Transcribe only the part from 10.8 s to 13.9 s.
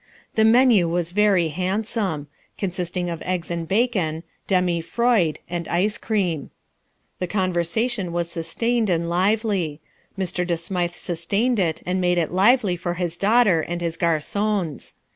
sustained it and made it lively for his daughter and